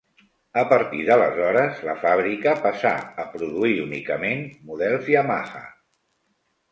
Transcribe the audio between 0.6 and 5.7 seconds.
partir d'aleshores, la fàbrica passà a produir únicament models Yamaha.